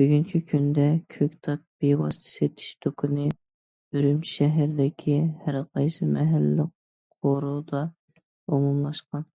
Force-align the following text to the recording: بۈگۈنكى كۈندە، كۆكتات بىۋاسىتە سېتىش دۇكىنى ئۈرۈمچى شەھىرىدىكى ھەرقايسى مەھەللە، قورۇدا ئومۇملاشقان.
بۈگۈنكى 0.00 0.38
كۈندە، 0.48 0.82
كۆكتات 1.14 1.62
بىۋاسىتە 1.84 2.28
سېتىش 2.32 2.74
دۇكىنى 2.86 3.24
ئۈرۈمچى 3.30 4.30
شەھىرىدىكى 4.32 5.16
ھەرقايسى 5.46 6.10
مەھەللە، 6.18 6.68
قورۇدا 7.26 7.82
ئومۇملاشقان. 8.52 9.28